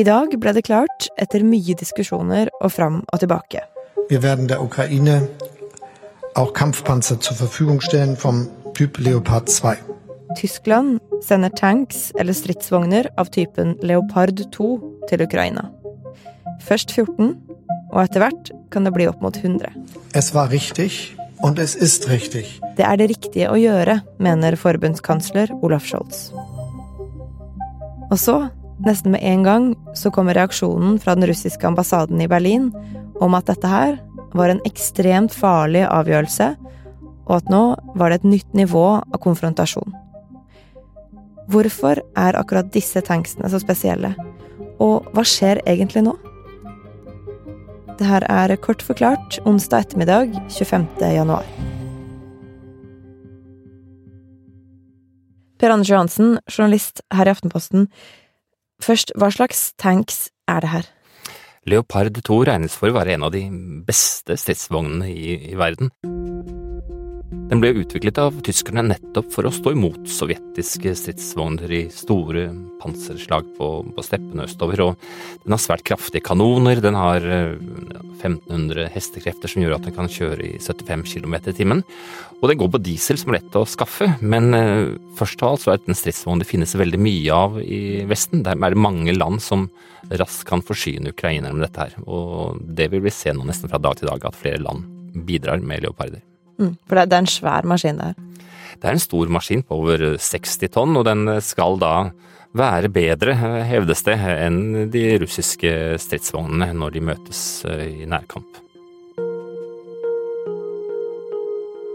[0.00, 3.60] I dag ble det klart, etter mye diskusjoner og fram og tilbake.
[4.08, 5.28] Vi werden der Ukraine
[6.34, 9.74] auch Kampfpanzer zur Verfügung stellen vom Typ Leopard 2.
[10.38, 14.68] Tyskland sender tanks eller stridsvogner av typen Leopard 2
[15.10, 15.66] til Ukraina.
[16.64, 17.34] Først 14,
[17.92, 19.68] og etter hvert kan det bli opp mot 100.
[20.14, 22.60] Es var richtig und es ist richtig.
[22.76, 26.30] Det er det riktige å gjøre, mener forbundskansler Olaf Scholz.
[28.10, 28.38] Og så,
[28.86, 32.70] nesten med en gang, så kommer reaksjonen fra den russiske ambassaden i Berlin
[33.20, 33.98] om at dette her
[34.36, 36.54] var en ekstremt farlig avgjørelse,
[37.28, 37.62] og at nå
[37.98, 39.94] var det et nytt nivå av konfrontasjon.
[41.50, 44.14] Hvorfor er akkurat disse tanksene så spesielle,
[44.80, 46.14] og hva skjer egentlig nå?
[47.98, 50.86] Det her er kort forklart onsdag ettermiddag 25.
[51.12, 51.44] januar.
[55.60, 57.90] Per Anders Johansen, journalist her i Aftenposten.
[58.80, 60.88] Først, hva slags tanks er det her?
[61.68, 63.44] Leopard 2 regnes for å være en av de
[63.86, 65.92] beste stridsvognene i, i verden.
[67.30, 72.48] Den ble utviklet av tyskerne nettopp for å stå imot sovjetiske stridsvogner i store
[72.80, 75.04] panserslag på, på steppene østover, og
[75.44, 80.10] den har svært kraftige kanoner, den har 1500 eh, hestekrefter som gjør at den kan
[80.10, 81.82] kjøre i 75 km i timen,
[82.40, 85.66] og den går på diesel som er lett å skaffe, men eh, først av alt
[85.66, 88.86] så er det en stridsvogn det finnes veldig mye av i Vesten, der er det
[88.88, 89.68] mange land som
[90.10, 93.78] raskt kan forsyne ukrainerne med dette her, og det vil vi se nå nesten fra
[93.78, 94.86] dag til dag, at flere land
[95.26, 96.24] bidrar med leoparder.
[96.60, 98.16] Mm, for det, er en svær maskin, der?
[98.80, 101.94] Det er en stor maskin på over 60 tonn, og den skal da
[102.56, 103.34] være bedre,
[103.68, 108.58] hevdes det, enn de russiske stridsvognene når de møtes eh, i nærkamp.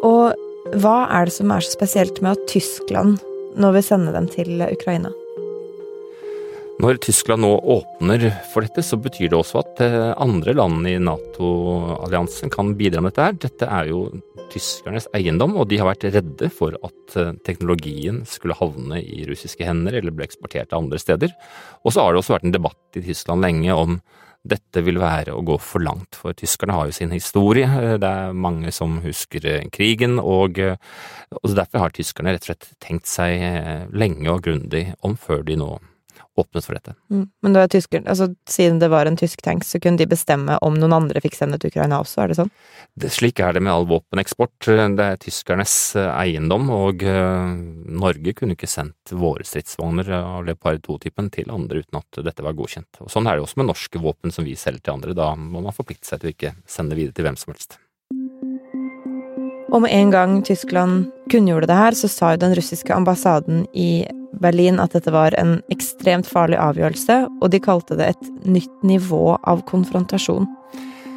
[0.05, 3.19] Og hva er det som er så spesielt med at Tyskland
[3.55, 5.11] nå vil sende dem til Ukraina?
[6.75, 10.97] Når Tyskland nå åpner for dette, så betyr det også at eh, andre land i
[10.99, 13.23] Nato-alliansen kan bidra med dette.
[13.23, 13.37] her.
[13.45, 14.01] Dette er jo
[14.51, 19.63] tyskernes eiendom, og de har vært redde for at eh, teknologien skulle havne i russiske
[19.63, 21.33] hender eller bli eksportert til andre steder.
[21.87, 23.97] Og så har det også vært en debatt i Tyskland lenge om
[24.45, 27.71] dette vil være å gå for langt, for tyskerne har jo sin historie.
[28.03, 32.71] Det er mange som husker eh, krigen, og, og derfor har tyskerne rett og slett
[32.83, 35.77] tenkt seg lenge og grundig om før de nå
[36.35, 36.93] åpnet for dette.
[37.11, 37.25] Mm.
[37.41, 37.75] Men da er
[38.05, 41.37] altså, siden det var en tysk tank, så kunne de bestemme om noen andre fikk
[41.37, 42.51] sende til Ukraina også, er det sånn?
[42.95, 44.67] Det, slik er det med all våpeneksport.
[44.67, 47.55] Det er tyskernes eh, eiendom, og uh,
[48.01, 52.57] Norge kunne ikke sendt våre stridsvogner av Leopard 2-typen til andre uten at dette var
[52.57, 53.01] godkjent.
[53.05, 55.17] Og Sånn er det også med norske våpen som vi selger til andre.
[55.17, 57.79] Da må man forplikte seg til å ikke sende videre til hvem som helst.
[59.75, 64.05] Og med en gang Tyskland kunngjorde det her, så sa jo den russiske ambassaden i
[64.41, 69.37] Berlin at dette var en ekstremt farlig avgjørelse, og de kalte det et nytt nivå
[69.43, 70.47] av konfrontasjon.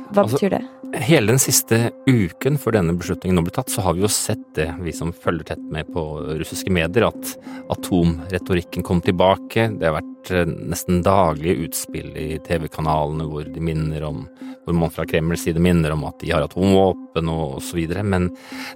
[0.09, 0.65] Hva altså, betyr det?
[1.05, 4.45] Hele den siste uken før denne beslutningen nå ble tatt, så har vi jo sett
[4.57, 6.05] det, vi som følger tett med på
[6.41, 7.35] russiske medier, at
[7.75, 9.69] atomretorikken kom tilbake.
[9.77, 14.25] Det har vært eh, nesten daglige utspill i TV-kanalene hvor de minner om
[14.69, 17.81] hvor man fra Kremls side minner om at de har atomvåpen og osv.
[18.05, 18.29] Men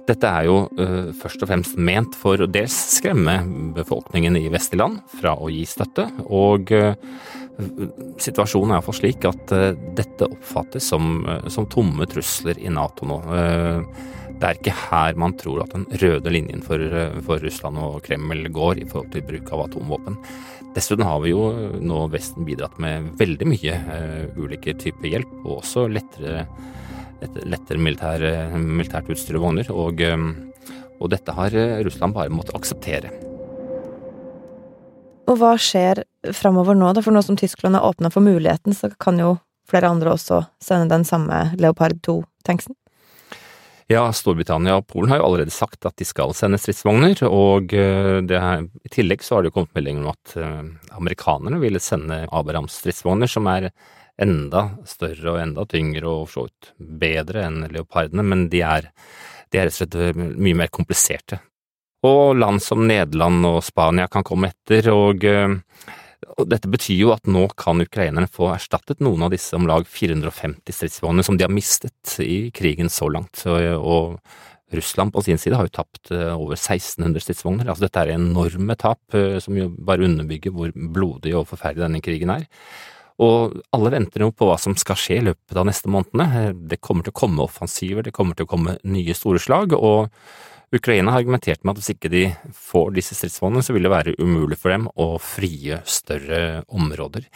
[0.07, 3.39] dette er jo uh, først og fremst ment for å dels skremme
[3.77, 6.95] befolkningen i vestlige land fra å gi støtte, og uh,
[7.53, 13.05] Situasjonen er iallfall slik at uh, dette oppfattes som, uh, som, tomme trusler i Nato
[13.05, 13.19] nå.
[13.29, 13.83] Uh,
[14.33, 16.81] det er ikke her man tror at den røde linjen for,
[17.23, 20.17] for, Russland og Kreml går i forhold til bruk av atomvåpen.
[20.73, 21.45] Dessuten har vi jo
[21.79, 23.77] nå Vesten bidratt med veldig mye
[24.35, 26.47] ulike typer hjelp, og også lettere,
[27.45, 28.25] lettere militær,
[28.57, 29.69] militært utstyr og vogner.
[29.71, 30.01] Og,
[30.97, 33.13] og dette har Russland bare måttet akseptere.
[35.33, 36.03] Og hva skjer
[36.35, 37.01] framover nå, da?
[37.01, 39.39] For nå som Tyskland har åpna for muligheten, så kan jo
[39.69, 42.75] flere andre også sende den samme Leopard 2-tanksen?
[43.89, 48.21] Ja, Storbritannia og Polen har jo allerede sagt at de skal sende stridsvogner, og eh,
[48.21, 52.21] er, i tillegg så har det jo kommet meldinger om at uh, amerikanerne ville sende
[52.29, 53.71] Abrahams stridsvogner, som er
[54.21, 56.71] enda større og enda tyngre og for så vidt
[57.01, 58.91] bedre enn leopardene, men de er,
[59.51, 61.41] de er rett og slett eh, mye mer kompliserte.
[62.03, 65.55] Og land som Nederland og Spania kan komme etter, og, eh,
[66.37, 69.87] og dette betyr jo at nå kan ukrainerne få erstattet noen av disse om lag
[69.87, 73.45] 450 stridsvognene som de har mistet i krigen så langt.
[73.47, 74.19] og
[74.73, 77.67] Russland på sin side har jo tapt eh, over 1600 stridsvogner.
[77.69, 82.01] Altså dette er enorme tap, eh, som jo bare underbygger hvor blodig og forferdelig denne
[82.03, 82.47] krigen er.
[83.21, 86.55] Og alle venter jo på hva som skal skje i løpet av neste månedene.
[86.69, 90.09] Det kommer til å komme offensiver, det kommer til å komme nye store slag, og
[90.73, 92.23] Ukraina har argumentert med at hvis ikke de
[92.57, 97.27] får disse stridsvognene, så vil det være umulig for dem å frie større områder.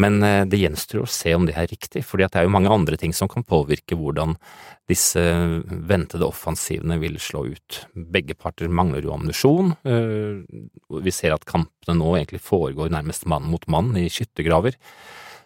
[0.00, 2.72] Men eh, det gjenstår å se om det er riktig, for det er jo mange
[2.72, 4.36] andre ting som kan påvirke hvordan
[4.90, 5.22] disse
[5.64, 7.80] ventede offensivene vil slå ut.
[7.94, 9.72] Begge parter mangler jo ammunisjon.
[9.88, 10.44] Eh,
[11.00, 14.76] vi ser at kampene nå egentlig foregår nærmest mann mot mann i skyttergraver.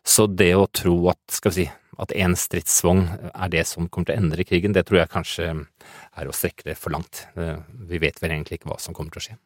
[0.02, 4.10] Så det å tro at, skal vi si, at én stridsvogn er det som kommer
[4.10, 7.24] til å endre krigen, det tror jeg kanskje er å strekke det for langt.
[7.34, 9.36] Vi vet vel egentlig ikke hva som kommer til å skje.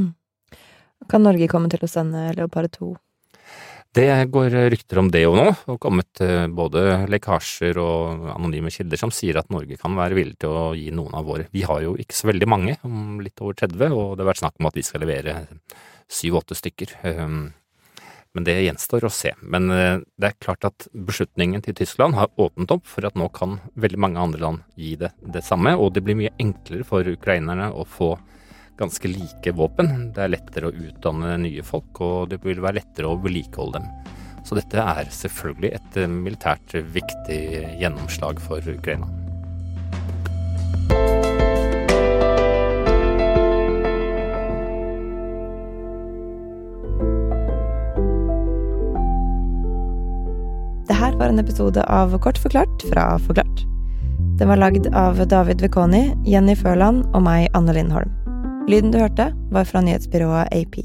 [0.00, 0.10] Mm.
[1.10, 2.94] Kan Norge komme til å sende Leopard 2?
[3.90, 5.48] Det går rykter om det jo nå.
[5.66, 10.36] Har kommet eh, både lekkasjer og anonyme kilder som sier at Norge kan være villig
[10.44, 11.48] til å gi noen av våre.
[11.50, 14.42] Vi har jo ikke så veldig mange, om litt over 30, og det har vært
[14.44, 15.40] snakk om at vi skal levere
[16.10, 16.94] syv-åtte stykker.
[18.34, 19.32] Men det gjenstår å se.
[19.42, 23.26] Men eh, det er klart at beslutningen til Tyskland har åpnet opp for at nå
[23.34, 27.06] kan veldig mange andre land gi det det samme, og det blir mye enklere for
[27.10, 28.14] ukrainerne å få
[28.80, 30.12] ganske like våpen.
[30.14, 33.90] Det er lettere å utdanne nye folk, og det vil være lettere å vedlikeholde dem.
[34.46, 37.40] Så dette er selvfølgelig et eh, militært viktig
[37.82, 39.19] gjennomslag for Ukraina.
[51.10, 53.64] Her var en episode av Kort forklart fra Forklart.
[54.38, 58.12] Den var lagd av David Vekoni, Jenny Førland og meg, Anne Lindholm.
[58.70, 60.78] Lyden du hørte, var fra nyhetsbyrået AP.